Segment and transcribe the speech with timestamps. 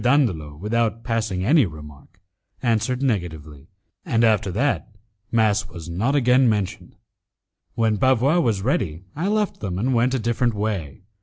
[0.03, 2.19] Dandolo, without passing any remark,
[2.63, 3.67] answered negatively,
[4.03, 4.87] and after that,
[5.31, 6.95] mass was not again mentioned.
[7.75, 11.03] When Bavois was ready, I left them and went a different way.